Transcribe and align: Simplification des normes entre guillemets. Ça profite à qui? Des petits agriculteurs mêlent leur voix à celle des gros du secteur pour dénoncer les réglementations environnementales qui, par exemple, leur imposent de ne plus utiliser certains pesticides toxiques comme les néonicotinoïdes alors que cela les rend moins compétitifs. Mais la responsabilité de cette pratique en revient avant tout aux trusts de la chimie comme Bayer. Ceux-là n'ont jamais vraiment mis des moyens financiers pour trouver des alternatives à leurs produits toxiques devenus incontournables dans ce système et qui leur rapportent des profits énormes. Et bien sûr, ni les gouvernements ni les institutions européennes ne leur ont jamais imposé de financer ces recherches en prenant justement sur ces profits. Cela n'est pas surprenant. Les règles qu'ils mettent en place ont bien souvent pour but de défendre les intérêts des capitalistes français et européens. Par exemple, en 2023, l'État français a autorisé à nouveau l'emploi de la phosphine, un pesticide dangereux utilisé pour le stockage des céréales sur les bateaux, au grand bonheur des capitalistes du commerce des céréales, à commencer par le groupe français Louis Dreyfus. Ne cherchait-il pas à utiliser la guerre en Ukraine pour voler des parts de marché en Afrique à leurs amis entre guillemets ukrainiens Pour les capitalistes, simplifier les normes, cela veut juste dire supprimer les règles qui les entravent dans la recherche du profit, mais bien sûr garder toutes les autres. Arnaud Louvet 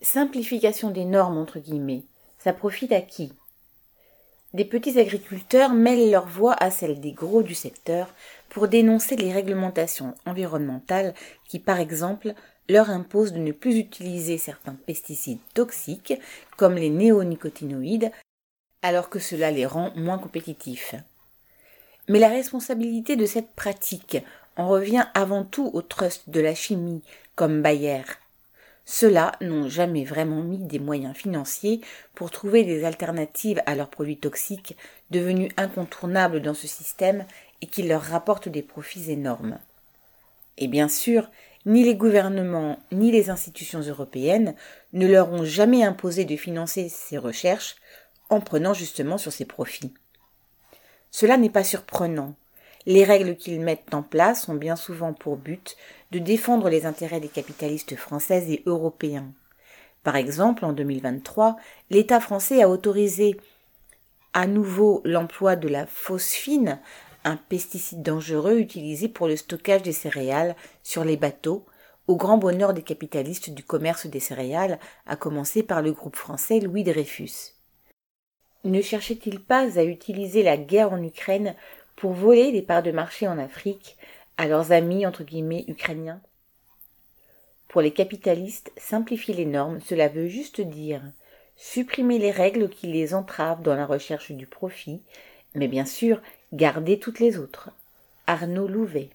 Simplification 0.00 0.90
des 0.90 1.04
normes 1.04 1.38
entre 1.38 1.58
guillemets. 1.58 2.04
Ça 2.38 2.52
profite 2.52 2.92
à 2.92 3.00
qui? 3.00 3.32
Des 4.54 4.64
petits 4.64 4.98
agriculteurs 4.98 5.74
mêlent 5.74 6.12
leur 6.12 6.26
voix 6.26 6.54
à 6.54 6.70
celle 6.70 7.00
des 7.00 7.10
gros 7.10 7.42
du 7.42 7.54
secteur 7.54 8.14
pour 8.48 8.68
dénoncer 8.68 9.16
les 9.16 9.32
réglementations 9.32 10.14
environnementales 10.24 11.14
qui, 11.48 11.58
par 11.58 11.80
exemple, 11.80 12.34
leur 12.68 12.90
imposent 12.90 13.32
de 13.32 13.38
ne 13.38 13.50
plus 13.50 13.76
utiliser 13.76 14.38
certains 14.38 14.76
pesticides 14.86 15.40
toxiques 15.52 16.14
comme 16.56 16.76
les 16.76 16.90
néonicotinoïdes 16.90 18.12
alors 18.82 19.10
que 19.10 19.18
cela 19.18 19.50
les 19.50 19.66
rend 19.66 19.92
moins 19.96 20.18
compétitifs. 20.18 20.94
Mais 22.08 22.20
la 22.20 22.28
responsabilité 22.28 23.16
de 23.16 23.26
cette 23.26 23.50
pratique 23.50 24.18
en 24.56 24.68
revient 24.68 25.06
avant 25.14 25.42
tout 25.44 25.70
aux 25.74 25.82
trusts 25.82 26.30
de 26.30 26.40
la 26.40 26.54
chimie 26.54 27.02
comme 27.34 27.62
Bayer. 27.62 28.04
Ceux-là 28.90 29.32
n'ont 29.42 29.68
jamais 29.68 30.02
vraiment 30.06 30.40
mis 30.40 30.56
des 30.56 30.78
moyens 30.78 31.14
financiers 31.14 31.82
pour 32.14 32.30
trouver 32.30 32.64
des 32.64 32.84
alternatives 32.84 33.60
à 33.66 33.74
leurs 33.74 33.90
produits 33.90 34.16
toxiques 34.16 34.78
devenus 35.10 35.52
incontournables 35.58 36.40
dans 36.40 36.54
ce 36.54 36.66
système 36.66 37.26
et 37.60 37.66
qui 37.66 37.82
leur 37.82 38.00
rapportent 38.00 38.48
des 38.48 38.62
profits 38.62 39.12
énormes. 39.12 39.58
Et 40.56 40.68
bien 40.68 40.88
sûr, 40.88 41.28
ni 41.66 41.84
les 41.84 41.96
gouvernements 41.96 42.78
ni 42.90 43.12
les 43.12 43.28
institutions 43.28 43.80
européennes 43.80 44.54
ne 44.94 45.06
leur 45.06 45.30
ont 45.32 45.44
jamais 45.44 45.84
imposé 45.84 46.24
de 46.24 46.36
financer 46.36 46.88
ces 46.88 47.18
recherches 47.18 47.76
en 48.30 48.40
prenant 48.40 48.72
justement 48.72 49.18
sur 49.18 49.34
ces 49.34 49.44
profits. 49.44 49.92
Cela 51.10 51.36
n'est 51.36 51.50
pas 51.50 51.62
surprenant. 51.62 52.36
Les 52.88 53.04
règles 53.04 53.36
qu'ils 53.36 53.60
mettent 53.60 53.92
en 53.92 54.02
place 54.02 54.48
ont 54.48 54.54
bien 54.54 54.74
souvent 54.74 55.12
pour 55.12 55.36
but 55.36 55.76
de 56.10 56.18
défendre 56.18 56.70
les 56.70 56.86
intérêts 56.86 57.20
des 57.20 57.28
capitalistes 57.28 57.96
français 57.96 58.50
et 58.50 58.62
européens. 58.64 59.30
Par 60.04 60.16
exemple, 60.16 60.64
en 60.64 60.72
2023, 60.72 61.58
l'État 61.90 62.18
français 62.18 62.62
a 62.62 62.68
autorisé 62.70 63.36
à 64.32 64.46
nouveau 64.46 65.02
l'emploi 65.04 65.54
de 65.54 65.68
la 65.68 65.84
phosphine, 65.84 66.80
un 67.24 67.36
pesticide 67.36 68.00
dangereux 68.00 68.58
utilisé 68.58 69.06
pour 69.08 69.28
le 69.28 69.36
stockage 69.36 69.82
des 69.82 69.92
céréales 69.92 70.56
sur 70.82 71.04
les 71.04 71.18
bateaux, 71.18 71.66
au 72.06 72.16
grand 72.16 72.38
bonheur 72.38 72.72
des 72.72 72.80
capitalistes 72.80 73.50
du 73.50 73.62
commerce 73.62 74.06
des 74.06 74.20
céréales, 74.20 74.78
à 75.04 75.14
commencer 75.14 75.62
par 75.62 75.82
le 75.82 75.92
groupe 75.92 76.16
français 76.16 76.58
Louis 76.58 76.84
Dreyfus. 76.84 77.52
Ne 78.64 78.80
cherchait-il 78.80 79.40
pas 79.40 79.78
à 79.78 79.84
utiliser 79.84 80.42
la 80.42 80.56
guerre 80.56 80.94
en 80.94 81.02
Ukraine 81.02 81.54
pour 81.98 82.12
voler 82.12 82.52
des 82.52 82.62
parts 82.62 82.84
de 82.84 82.92
marché 82.92 83.26
en 83.26 83.38
Afrique 83.38 83.96
à 84.36 84.46
leurs 84.46 84.70
amis 84.70 85.04
entre 85.04 85.24
guillemets 85.24 85.64
ukrainiens 85.66 86.20
Pour 87.66 87.80
les 87.80 87.90
capitalistes, 87.90 88.70
simplifier 88.76 89.34
les 89.34 89.44
normes, 89.44 89.80
cela 89.80 90.06
veut 90.06 90.28
juste 90.28 90.60
dire 90.60 91.02
supprimer 91.56 92.18
les 92.18 92.30
règles 92.30 92.68
qui 92.68 92.86
les 92.86 93.14
entravent 93.14 93.62
dans 93.62 93.74
la 93.74 93.84
recherche 93.84 94.30
du 94.30 94.46
profit, 94.46 95.02
mais 95.56 95.66
bien 95.66 95.84
sûr 95.84 96.22
garder 96.52 97.00
toutes 97.00 97.18
les 97.18 97.36
autres. 97.36 97.70
Arnaud 98.28 98.68
Louvet 98.68 99.10